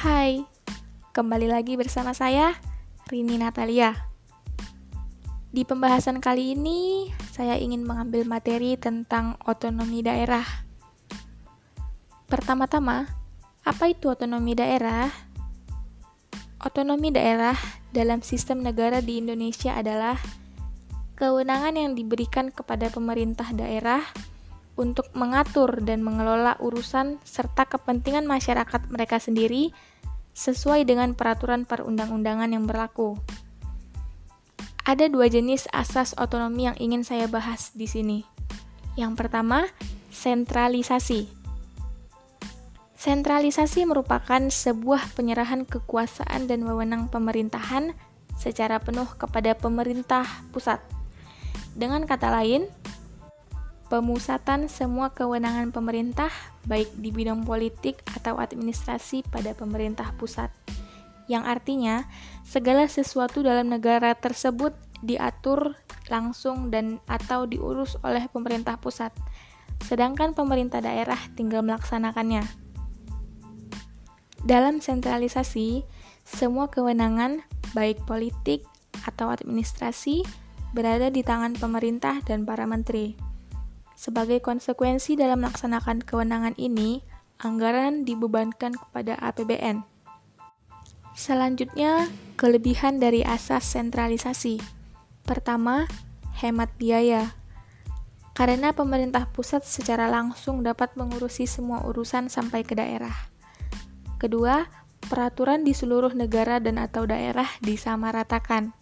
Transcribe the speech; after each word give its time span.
Hai, 0.00 0.40
kembali 1.12 1.44
lagi 1.44 1.76
bersama 1.76 2.16
saya, 2.16 2.56
Rini 3.12 3.36
Natalia. 3.36 3.92
Di 5.52 5.60
pembahasan 5.68 6.24
kali 6.24 6.56
ini, 6.56 7.12
saya 7.28 7.60
ingin 7.60 7.84
mengambil 7.84 8.24
materi 8.24 8.80
tentang 8.80 9.36
otonomi 9.44 10.00
daerah. 10.00 10.48
Pertama-tama, 12.32 13.12
apa 13.60 13.92
itu 13.92 14.08
otonomi 14.08 14.56
daerah? 14.56 15.12
Otonomi 16.64 17.12
daerah 17.12 17.60
dalam 17.92 18.24
sistem 18.24 18.64
negara 18.64 19.04
di 19.04 19.20
Indonesia 19.20 19.76
adalah 19.76 20.16
kewenangan 21.20 21.76
yang 21.76 21.92
diberikan 21.92 22.48
kepada 22.48 22.88
pemerintah 22.88 23.52
daerah 23.52 24.00
untuk 24.80 25.12
mengatur 25.12 25.84
dan 25.84 26.00
mengelola 26.00 26.56
urusan 26.56 27.20
serta 27.20 27.68
kepentingan 27.68 28.24
masyarakat 28.24 28.88
mereka 28.88 29.20
sendiri 29.20 29.76
sesuai 30.34 30.86
dengan 30.88 31.12
peraturan 31.14 31.66
perundang-undangan 31.68 32.50
yang 32.50 32.64
berlaku. 32.64 33.18
Ada 34.84 35.06
dua 35.06 35.30
jenis 35.30 35.70
asas 35.70 36.16
otonomi 36.18 36.66
yang 36.66 36.76
ingin 36.80 37.06
saya 37.06 37.30
bahas 37.30 37.70
di 37.76 37.86
sini. 37.86 38.26
Yang 38.98 39.12
pertama, 39.22 39.68
sentralisasi. 40.10 41.30
Sentralisasi 43.00 43.88
merupakan 43.88 44.40
sebuah 44.50 45.16
penyerahan 45.16 45.64
kekuasaan 45.64 46.50
dan 46.50 46.66
wewenang 46.68 47.08
pemerintahan 47.08 47.96
secara 48.36 48.80
penuh 48.80 49.08
kepada 49.16 49.56
pemerintah 49.56 50.26
pusat. 50.52 50.80
Dengan 51.72 52.04
kata 52.04 52.28
lain, 52.28 52.68
pemusatan 53.90 54.70
semua 54.70 55.10
kewenangan 55.10 55.74
pemerintah, 55.74 56.30
baik 56.64 56.94
di 56.94 57.10
bidang 57.10 57.42
politik 57.42 57.98
atau 58.14 58.38
administrasi, 58.38 59.26
pada 59.26 59.50
pemerintah 59.52 60.14
pusat, 60.14 60.54
yang 61.26 61.42
artinya 61.42 62.06
segala 62.46 62.86
sesuatu 62.86 63.42
dalam 63.42 63.66
negara 63.66 64.14
tersebut 64.14 64.72
diatur 65.02 65.74
langsung 66.06 66.70
dan 66.70 67.02
atau 67.10 67.50
diurus 67.50 67.98
oleh 68.06 68.30
pemerintah 68.30 68.78
pusat, 68.78 69.10
sedangkan 69.82 70.38
pemerintah 70.38 70.78
daerah 70.78 71.18
tinggal 71.34 71.66
melaksanakannya. 71.66 72.46
Dalam 74.46 74.78
sentralisasi, 74.78 75.84
semua 76.24 76.70
kewenangan, 76.70 77.42
baik 77.74 78.06
politik 78.06 78.62
atau 79.02 79.34
administrasi, 79.34 80.22
berada 80.70 81.10
di 81.10 81.26
tangan 81.26 81.58
pemerintah 81.58 82.22
dan 82.22 82.46
para 82.46 82.64
menteri. 82.64 83.29
Sebagai 84.00 84.40
konsekuensi 84.40 85.12
dalam 85.12 85.44
melaksanakan 85.44 86.00
kewenangan 86.00 86.56
ini, 86.56 87.04
anggaran 87.36 88.08
dibebankan 88.08 88.72
kepada 88.72 89.20
APBN. 89.20 89.84
Selanjutnya, 91.12 92.08
kelebihan 92.40 92.96
dari 92.96 93.20
asas 93.20 93.68
sentralisasi. 93.68 94.56
Pertama, 95.28 95.84
hemat 96.40 96.72
biaya. 96.80 97.36
Karena 98.32 98.72
pemerintah 98.72 99.28
pusat 99.28 99.68
secara 99.68 100.08
langsung 100.08 100.64
dapat 100.64 100.96
mengurusi 100.96 101.44
semua 101.44 101.84
urusan 101.84 102.32
sampai 102.32 102.64
ke 102.64 102.72
daerah. 102.72 103.28
Kedua, 104.16 104.64
peraturan 105.12 105.60
di 105.60 105.76
seluruh 105.76 106.16
negara 106.16 106.56
dan 106.56 106.80
atau 106.80 107.04
daerah 107.04 107.52
disamaratakan. 107.60 108.72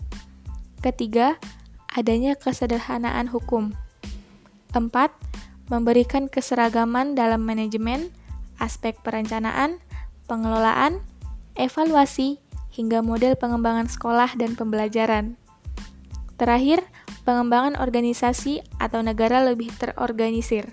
Ketiga, 0.78 1.42
adanya 1.90 2.38
kesederhanaan 2.38 3.26
hukum. 3.34 3.74
4. 4.72 5.68
Memberikan 5.68 6.32
keseragaman 6.32 7.12
dalam 7.12 7.44
manajemen, 7.44 8.08
aspek 8.56 8.96
perencanaan, 9.04 9.78
pengelolaan, 10.24 11.04
evaluasi, 11.60 12.40
hingga 12.72 13.02
model 13.02 13.34
pengembangan 13.34 13.90
sekolah 13.90 14.32
dan 14.38 14.54
pembelajaran. 14.54 15.34
Terakhir, 16.38 16.86
pengembangan 17.26 17.76
organisasi 17.76 18.62
atau 18.78 19.02
negara 19.02 19.42
lebih 19.42 19.74
terorganisir. 19.76 20.70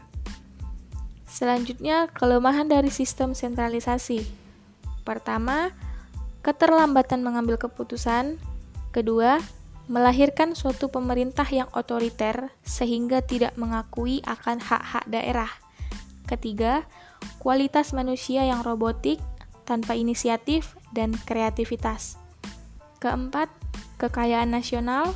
Selanjutnya, 1.26 2.08
kelemahan 2.16 2.72
dari 2.72 2.88
sistem 2.88 3.36
sentralisasi. 3.36 4.24
Pertama, 5.04 5.76
keterlambatan 6.46 7.26
mengambil 7.26 7.60
keputusan. 7.60 8.40
Kedua, 8.96 9.42
melahirkan 9.86 10.58
suatu 10.58 10.90
pemerintah 10.90 11.46
yang 11.46 11.70
otoriter 11.78 12.50
sehingga 12.66 13.22
tidak 13.22 13.54
mengakui 13.54 14.22
akan 14.26 14.58
hak-hak 14.58 15.06
daerah. 15.06 15.52
Ketiga, 16.26 16.90
kualitas 17.38 17.94
manusia 17.94 18.42
yang 18.46 18.66
robotik 18.66 19.22
tanpa 19.66 19.94
inisiatif 19.94 20.74
dan 20.90 21.14
kreativitas. 21.30 22.18
Keempat, 22.98 23.50
kekayaan 24.02 24.50
nasional, 24.50 25.14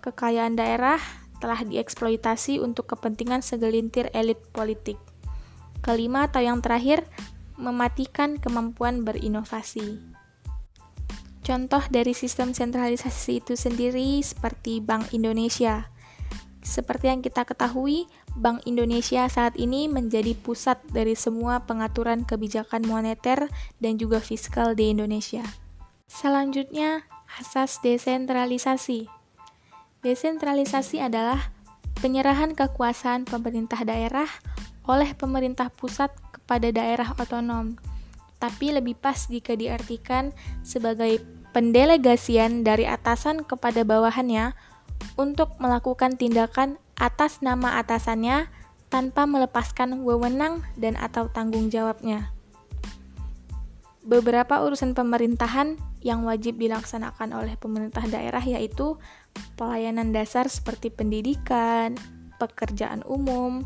kekayaan 0.00 0.56
daerah 0.56 1.00
telah 1.36 1.60
dieksploitasi 1.60 2.56
untuk 2.64 2.88
kepentingan 2.88 3.44
segelintir 3.44 4.08
elit 4.16 4.40
politik. 4.56 4.96
Kelima 5.84 6.24
atau 6.24 6.40
yang 6.40 6.64
terakhir, 6.64 7.04
mematikan 7.60 8.40
kemampuan 8.40 9.04
berinovasi. 9.04 10.15
Contoh 11.46 11.86
dari 11.94 12.10
sistem 12.10 12.50
sentralisasi 12.50 13.38
itu 13.38 13.54
sendiri 13.54 14.18
seperti 14.18 14.82
Bank 14.82 15.14
Indonesia. 15.14 15.86
Seperti 16.58 17.06
yang 17.06 17.22
kita 17.22 17.46
ketahui, 17.46 18.10
Bank 18.34 18.66
Indonesia 18.66 19.30
saat 19.30 19.54
ini 19.54 19.86
menjadi 19.86 20.34
pusat 20.34 20.82
dari 20.90 21.14
semua 21.14 21.62
pengaturan 21.62 22.26
kebijakan 22.26 22.82
moneter 22.82 23.46
dan 23.78 23.94
juga 23.94 24.18
fiskal 24.18 24.74
di 24.74 24.90
Indonesia. 24.90 25.46
Selanjutnya, 26.10 27.06
asas 27.38 27.78
desentralisasi. 27.78 29.06
Desentralisasi 30.02 30.98
adalah 30.98 31.54
penyerahan 32.02 32.58
kekuasaan 32.58 33.22
pemerintah 33.22 33.86
daerah 33.86 34.26
oleh 34.90 35.14
pemerintah 35.14 35.70
pusat 35.70 36.10
kepada 36.34 36.74
daerah 36.74 37.14
otonom, 37.14 37.78
tapi 38.42 38.74
lebih 38.74 38.98
pas 38.98 39.30
jika 39.30 39.54
diartikan 39.54 40.34
sebagai 40.66 41.35
pendelegasian 41.56 42.68
dari 42.68 42.84
atasan 42.84 43.40
kepada 43.40 43.80
bawahannya 43.80 44.52
untuk 45.16 45.56
melakukan 45.56 46.20
tindakan 46.20 46.76
atas 47.00 47.40
nama 47.40 47.80
atasannya 47.80 48.52
tanpa 48.92 49.24
melepaskan 49.24 50.04
wewenang 50.04 50.60
dan 50.76 51.00
atau 51.00 51.32
tanggung 51.32 51.72
jawabnya. 51.72 52.28
Beberapa 54.04 54.60
urusan 54.68 54.92
pemerintahan 54.92 55.80
yang 56.04 56.28
wajib 56.28 56.60
dilaksanakan 56.60 57.32
oleh 57.32 57.56
pemerintah 57.56 58.04
daerah 58.04 58.44
yaitu 58.44 59.00
pelayanan 59.56 60.12
dasar 60.12 60.52
seperti 60.52 60.92
pendidikan, 60.92 61.96
pekerjaan 62.36 63.00
umum, 63.08 63.64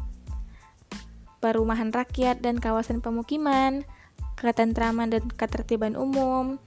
perumahan 1.43 1.91
rakyat 1.91 2.39
dan 2.39 2.63
kawasan 2.63 3.03
pemukiman, 3.03 3.83
ketentraman 4.39 5.11
dan 5.11 5.27
ketertiban 5.35 5.99
umum, 5.99 6.63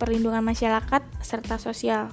perlindungan 0.00 0.40
masyarakat, 0.40 1.04
serta 1.20 1.60
sosial. 1.60 2.08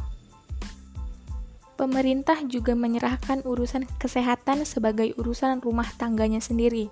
Pemerintah 1.79 2.43
juga 2.43 2.75
menyerahkan 2.75 3.47
urusan 3.47 3.87
kesehatan 3.95 4.67
sebagai 4.67 5.15
urusan 5.15 5.63
rumah 5.63 5.87
tangganya 5.95 6.43
sendiri. 6.43 6.91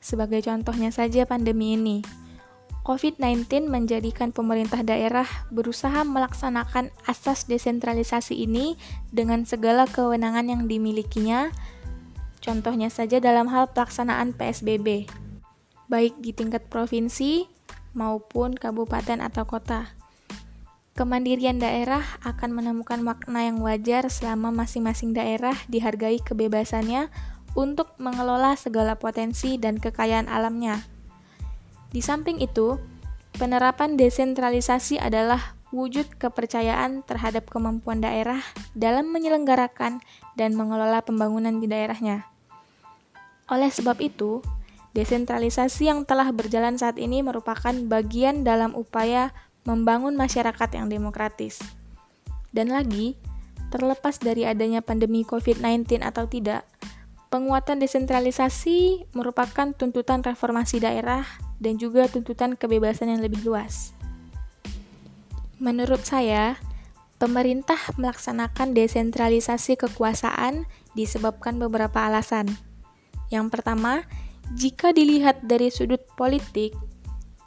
Sebagai 0.00 0.40
contohnya 0.46 0.88
saja 0.88 1.28
pandemi 1.28 1.76
ini. 1.76 2.00
COVID-19 2.86 3.66
menjadikan 3.66 4.30
pemerintah 4.30 4.86
daerah 4.86 5.26
berusaha 5.50 6.06
melaksanakan 6.06 6.94
asas 7.10 7.50
desentralisasi 7.50 8.46
ini 8.46 8.78
dengan 9.10 9.42
segala 9.42 9.90
kewenangan 9.90 10.46
yang 10.46 10.62
dimilikinya, 10.70 11.50
contohnya 12.38 12.86
saja 12.86 13.18
dalam 13.18 13.50
hal 13.50 13.74
pelaksanaan 13.74 14.38
PSBB, 14.38 15.10
baik 15.90 16.14
di 16.22 16.30
tingkat 16.30 16.70
provinsi 16.70 17.50
maupun 17.90 18.54
kabupaten 18.54 19.18
atau 19.18 19.42
kota. 19.50 19.90
Kemandirian 20.96 21.60
daerah 21.60 22.00
akan 22.24 22.56
menemukan 22.56 23.04
makna 23.04 23.44
yang 23.44 23.60
wajar 23.60 24.08
selama 24.08 24.48
masing-masing 24.48 25.12
daerah 25.12 25.52
dihargai 25.68 26.24
kebebasannya 26.24 27.12
untuk 27.52 27.92
mengelola 28.00 28.56
segala 28.56 28.96
potensi 28.96 29.60
dan 29.60 29.76
kekayaan 29.76 30.24
alamnya. 30.24 30.80
Di 31.92 32.00
samping 32.00 32.40
itu, 32.40 32.80
penerapan 33.36 34.00
desentralisasi 34.00 34.96
adalah 34.96 35.60
wujud 35.68 36.16
kepercayaan 36.16 37.04
terhadap 37.04 37.44
kemampuan 37.52 38.00
daerah 38.00 38.40
dalam 38.72 39.12
menyelenggarakan 39.12 40.00
dan 40.32 40.50
mengelola 40.56 41.04
pembangunan 41.04 41.60
di 41.60 41.68
daerahnya. 41.68 42.24
Oleh 43.52 43.68
sebab 43.68 44.00
itu, 44.00 44.40
desentralisasi 44.96 45.92
yang 45.92 46.08
telah 46.08 46.32
berjalan 46.32 46.80
saat 46.80 46.96
ini 46.96 47.20
merupakan 47.20 47.76
bagian 47.84 48.48
dalam 48.48 48.72
upaya 48.72 49.36
membangun 49.66 50.14
masyarakat 50.14 50.70
yang 50.72 50.86
demokratis. 50.88 51.60
Dan 52.54 52.72
lagi, 52.72 53.18
terlepas 53.68 54.16
dari 54.22 54.46
adanya 54.46 54.80
pandemi 54.80 55.26
COVID-19 55.26 56.00
atau 56.00 56.24
tidak, 56.30 56.64
penguatan 57.28 57.82
desentralisasi 57.82 59.10
merupakan 59.12 59.74
tuntutan 59.74 60.22
reformasi 60.22 60.80
daerah 60.80 61.26
dan 61.58 61.76
juga 61.76 62.06
tuntutan 62.06 62.54
kebebasan 62.54 63.12
yang 63.12 63.20
lebih 63.20 63.42
luas. 63.44 63.92
Menurut 65.58 66.04
saya, 66.06 66.56
pemerintah 67.16 67.80
melaksanakan 67.96 68.76
desentralisasi 68.76 69.80
kekuasaan 69.80 70.68
disebabkan 70.92 71.56
beberapa 71.56 72.04
alasan. 72.04 72.48
Yang 73.32 73.58
pertama, 73.58 74.04
jika 74.54 74.94
dilihat 74.94 75.42
dari 75.42 75.72
sudut 75.72 76.04
politik, 76.14 76.76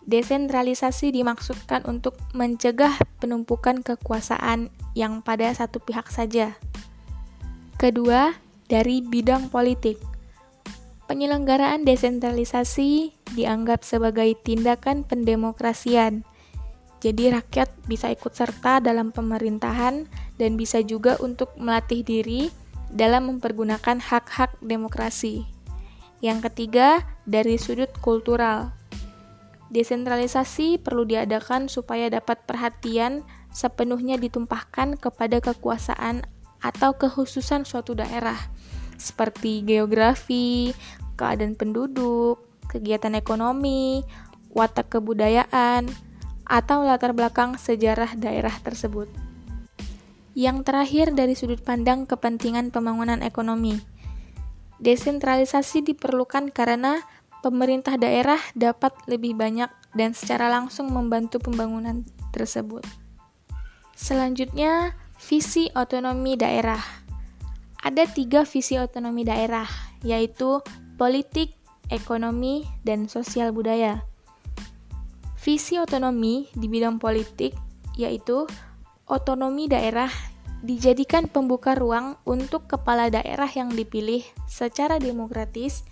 desentralisasi 0.09 1.13
dimaksudkan 1.13 1.85
untuk 1.85 2.17
mencegah 2.33 2.97
penumpukan 3.21 3.85
kekuasaan 3.85 4.73
yang 4.97 5.21
pada 5.21 5.53
satu 5.53 5.77
pihak 5.77 6.09
saja. 6.09 6.57
Kedua, 7.77 8.33
dari 8.65 9.05
bidang 9.05 9.53
politik. 9.53 10.01
Penyelenggaraan 11.05 11.85
desentralisasi 11.85 13.13
dianggap 13.33 13.81
sebagai 13.85 14.33
tindakan 14.41 15.05
pendemokrasian. 15.05 16.25
Jadi 16.99 17.31
rakyat 17.31 17.71
bisa 17.87 18.11
ikut 18.11 18.35
serta 18.35 18.83
dalam 18.83 19.09
pemerintahan 19.15 20.05
dan 20.35 20.51
bisa 20.59 20.83
juga 20.83 21.15
untuk 21.23 21.55
melatih 21.55 22.03
diri 22.03 22.51
dalam 22.91 23.29
mempergunakan 23.31 23.97
hak-hak 24.01 24.57
demokrasi. 24.59 25.47
Yang 26.19 26.51
ketiga, 26.51 27.07
dari 27.23 27.55
sudut 27.55 27.89
kultural. 28.03 28.78
Desentralisasi 29.69 30.81
perlu 30.81 31.05
diadakan 31.05 31.69
supaya 31.69 32.09
dapat 32.09 32.41
perhatian 32.49 33.21
sepenuhnya 33.53 34.17
ditumpahkan 34.17 34.97
kepada 34.97 35.37
kekuasaan 35.41 36.25
atau 36.59 36.97
kekhususan 36.97 37.69
suatu 37.69 37.93
daerah 37.93 38.37
seperti 38.99 39.63
geografi, 39.63 40.75
keadaan 41.15 41.55
penduduk, 41.55 42.43
kegiatan 42.67 43.15
ekonomi, 43.15 44.03
watak 44.51 44.91
kebudayaan, 44.91 45.87
atau 46.49 46.83
latar 46.83 47.15
belakang 47.15 47.55
sejarah 47.55 48.17
daerah 48.19 48.53
tersebut. 48.59 49.07
Yang 50.35 50.57
terakhir 50.67 51.07
dari 51.15 51.33
sudut 51.33 51.63
pandang 51.63 52.05
kepentingan 52.05 52.69
pembangunan 52.75 53.23
ekonomi. 53.23 53.79
Desentralisasi 54.79 55.83
diperlukan 55.83 56.55
karena 56.55 57.03
pemerintah 57.41 57.95
daerah 57.95 58.39
dapat 58.53 58.95
lebih 59.07 59.35
banyak 59.35 59.71
dan 59.95 60.13
secara 60.13 60.47
langsung 60.51 60.91
membantu 60.91 61.39
pembangunan 61.39 62.05
tersebut. 62.35 62.85
Selanjutnya, 63.95 64.95
visi 65.19 65.67
otonomi 65.75 66.39
daerah. 66.39 66.79
Ada 67.79 68.07
tiga 68.11 68.43
visi 68.43 68.75
otonomi 68.75 69.23
daerah, 69.23 69.67
yaitu 70.03 70.63
politik, 70.99 71.55
ekonomi, 71.87 72.67
dan 72.83 73.07
sosial 73.07 73.55
budaya. 73.55 74.03
Visi 75.39 75.79
otonomi 75.79 76.51
di 76.51 76.67
bidang 76.67 76.99
politik 76.99 77.55
yaitu 77.99 78.47
otonomi 79.03 79.67
daerah 79.67 80.07
dijadikan 80.63 81.27
pembuka 81.27 81.75
ruang 81.75 82.15
untuk 82.23 82.67
kepala 82.71 83.11
daerah 83.11 83.47
yang 83.51 83.71
dipilih 83.71 84.23
secara 84.47 84.99
demokratis 84.99 85.83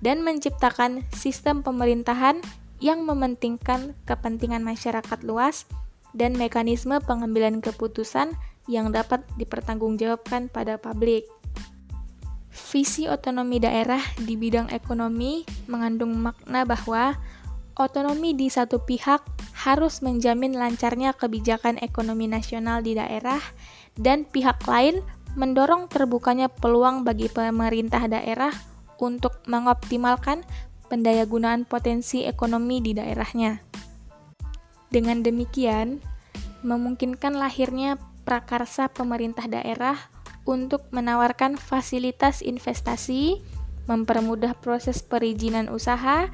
dan 0.00 0.24
menciptakan 0.24 1.04
sistem 1.12 1.60
pemerintahan 1.60 2.40
yang 2.80 3.04
mementingkan 3.04 3.92
kepentingan 4.08 4.64
masyarakat 4.64 5.20
luas 5.22 5.68
dan 6.16 6.34
mekanisme 6.34 6.98
pengambilan 7.04 7.60
keputusan 7.60 8.34
yang 8.66 8.90
dapat 8.90 9.22
dipertanggungjawabkan 9.36 10.48
pada 10.50 10.80
publik. 10.80 11.28
Visi 12.50 13.06
otonomi 13.06 13.62
daerah 13.62 14.02
di 14.18 14.34
bidang 14.34 14.70
ekonomi 14.74 15.46
mengandung 15.70 16.18
makna 16.18 16.66
bahwa 16.66 17.14
otonomi 17.78 18.34
di 18.34 18.50
satu 18.50 18.82
pihak 18.82 19.22
harus 19.66 20.02
menjamin 20.02 20.54
lancarnya 20.54 21.14
kebijakan 21.14 21.78
ekonomi 21.82 22.26
nasional 22.26 22.82
di 22.82 22.94
daerah 22.98 23.40
dan 23.98 24.26
pihak 24.26 24.62
lain 24.66 25.02
mendorong 25.34 25.86
terbukanya 25.86 26.50
peluang 26.50 27.06
bagi 27.06 27.30
pemerintah 27.30 28.10
daerah 28.10 28.50
untuk 29.00 29.40
mengoptimalkan 29.48 30.44
pendayagunaan 30.92 31.64
potensi 31.64 32.22
ekonomi 32.28 32.84
di 32.84 32.92
daerahnya. 32.92 33.64
Dengan 34.92 35.24
demikian, 35.24 36.04
memungkinkan 36.60 37.34
lahirnya 37.38 37.96
prakarsa 38.28 38.92
pemerintah 38.92 39.48
daerah 39.48 39.96
untuk 40.44 40.84
menawarkan 40.92 41.56
fasilitas 41.56 42.44
investasi, 42.44 43.40
mempermudah 43.88 44.58
proses 44.58 45.00
perizinan 45.00 45.72
usaha, 45.72 46.28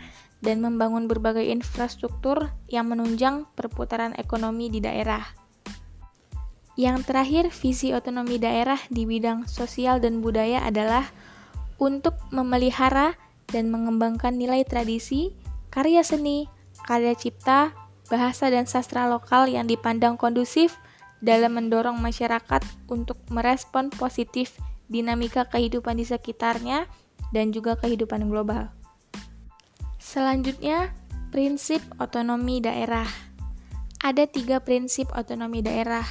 dan 0.44 0.60
membangun 0.60 1.08
berbagai 1.08 1.48
infrastruktur 1.48 2.52
yang 2.68 2.92
menunjang 2.92 3.48
perputaran 3.56 4.12
ekonomi 4.20 4.68
di 4.68 4.84
daerah. 4.84 5.24
Yang 6.76 7.08
terakhir, 7.08 7.44
visi 7.56 7.96
otonomi 7.96 8.36
daerah 8.36 8.76
di 8.92 9.08
bidang 9.08 9.48
sosial 9.48 9.96
dan 9.96 10.20
budaya 10.20 10.60
adalah 10.60 11.08
untuk 11.76 12.17
memelihara 12.32 13.14
dan 13.50 13.70
mengembangkan 13.70 14.34
nilai 14.34 14.67
tradisi, 14.67 15.32
karya 15.70 16.02
seni, 16.02 16.50
karya 16.88 17.14
cipta, 17.14 17.73
bahasa 18.06 18.50
dan 18.50 18.64
sastra 18.64 19.11
lokal 19.11 19.50
yang 19.50 19.67
dipandang 19.67 20.14
kondusif 20.14 20.78
dalam 21.20 21.58
mendorong 21.58 21.99
masyarakat 21.99 22.62
untuk 22.87 23.19
merespon 23.32 23.90
positif 23.90 24.55
dinamika 24.87 25.49
kehidupan 25.49 25.99
di 25.99 26.06
sekitarnya 26.06 26.87
dan 27.34 27.50
juga 27.50 27.75
kehidupan 27.75 28.31
global. 28.31 28.70
Selanjutnya, 29.99 30.94
prinsip 31.34 31.82
otonomi 31.99 32.62
daerah. 32.62 33.08
Ada 33.99 34.31
tiga 34.31 34.62
prinsip 34.62 35.11
otonomi 35.11 35.67
daerah. 35.67 36.06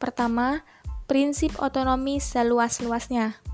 Pertama, 0.00 0.64
prinsip 1.04 1.52
otonomi 1.60 2.16
seluas-luasnya. 2.22 3.47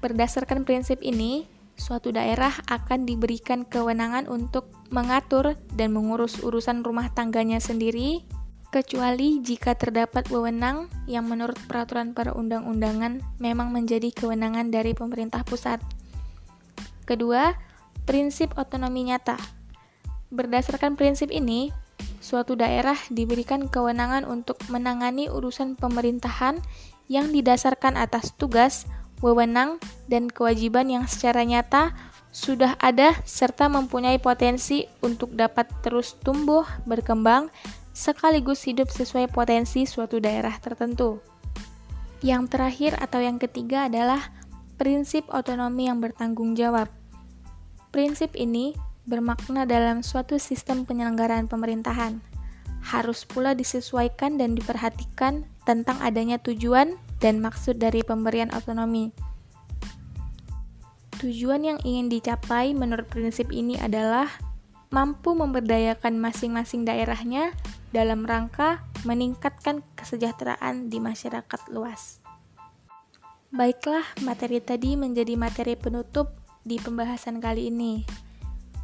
Berdasarkan 0.00 0.64
prinsip 0.64 1.04
ini, 1.04 1.44
suatu 1.76 2.12
daerah 2.12 2.52
akan 2.68 3.04
diberikan 3.04 3.68
kewenangan 3.68 4.28
untuk 4.28 4.72
mengatur 4.88 5.56
dan 5.76 5.92
mengurus 5.92 6.40
urusan 6.40 6.80
rumah 6.84 7.12
tangganya 7.12 7.60
sendiri 7.60 8.24
kecuali 8.70 9.42
jika 9.42 9.74
terdapat 9.74 10.30
wewenang 10.30 10.86
yang 11.10 11.26
menurut 11.26 11.58
peraturan 11.66 12.14
perundang-undangan 12.14 13.18
memang 13.42 13.74
menjadi 13.74 14.14
kewenangan 14.14 14.70
dari 14.70 14.94
pemerintah 14.94 15.42
pusat. 15.42 15.82
Kedua, 17.02 17.52
prinsip 18.06 18.54
otonomi 18.54 19.10
nyata. 19.10 19.34
Berdasarkan 20.30 20.94
prinsip 20.94 21.34
ini, 21.34 21.74
suatu 22.22 22.54
daerah 22.54 22.94
diberikan 23.10 23.66
kewenangan 23.66 24.22
untuk 24.22 24.62
menangani 24.70 25.26
urusan 25.26 25.74
pemerintahan 25.74 26.62
yang 27.10 27.34
didasarkan 27.34 27.98
atas 27.98 28.38
tugas, 28.38 28.86
wewenang, 29.20 29.80
dan 30.10 30.26
kewajiban 30.26 30.90
yang 30.90 31.04
secara 31.06 31.44
nyata 31.46 31.94
sudah 32.30 32.78
ada 32.78 33.18
serta 33.26 33.66
mempunyai 33.66 34.18
potensi 34.22 34.86
untuk 35.02 35.34
dapat 35.34 35.66
terus 35.82 36.14
tumbuh, 36.20 36.62
berkembang, 36.86 37.50
sekaligus 37.90 38.64
hidup 38.64 38.88
sesuai 38.88 39.28
potensi 39.30 39.84
suatu 39.84 40.22
daerah 40.22 40.54
tertentu. 40.62 41.18
Yang 42.20 42.52
terakhir 42.52 42.92
atau 43.00 43.20
yang 43.24 43.40
ketiga 43.40 43.88
adalah 43.88 44.30
prinsip 44.76 45.26
otonomi 45.32 45.88
yang 45.90 45.98
bertanggung 45.98 46.54
jawab. 46.54 46.88
Prinsip 47.90 48.38
ini 48.38 48.76
bermakna 49.08 49.66
dalam 49.66 50.06
suatu 50.06 50.38
sistem 50.38 50.86
penyelenggaraan 50.86 51.50
pemerintahan. 51.50 52.22
Harus 52.80 53.26
pula 53.26 53.52
disesuaikan 53.52 54.38
dan 54.38 54.54
diperhatikan 54.56 55.44
tentang 55.66 55.98
adanya 56.00 56.38
tujuan 56.40 56.96
dan 57.20 57.38
maksud 57.38 57.76
dari 57.78 58.00
pemberian 58.00 58.50
otonomi. 58.50 59.12
Tujuan 61.20 61.62
yang 61.62 61.78
ingin 61.84 62.08
dicapai 62.08 62.72
menurut 62.72 63.04
prinsip 63.12 63.52
ini 63.52 63.76
adalah 63.76 64.26
mampu 64.88 65.36
memberdayakan 65.36 66.16
masing-masing 66.16 66.88
daerahnya 66.88 67.52
dalam 67.92 68.24
rangka 68.24 68.82
meningkatkan 69.04 69.84
kesejahteraan 70.00 70.88
di 70.88 70.96
masyarakat 70.96 71.60
luas. 71.70 72.24
Baiklah, 73.50 74.06
materi 74.22 74.62
tadi 74.62 74.94
menjadi 74.94 75.34
materi 75.34 75.74
penutup 75.76 76.40
di 76.64 76.80
pembahasan 76.80 77.42
kali 77.42 77.68
ini. 77.68 78.06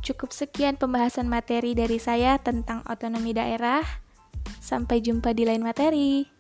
Cukup 0.03 0.35
sekian 0.35 0.77
pembahasan 0.77 1.31
materi 1.31 1.75
dari 1.75 1.99
saya 1.99 2.39
tentang 2.39 2.83
otonomi 2.87 3.33
daerah. 3.35 3.83
Sampai 4.63 5.03
jumpa 5.03 5.35
di 5.35 5.47
lain 5.47 5.63
materi. 5.63 6.36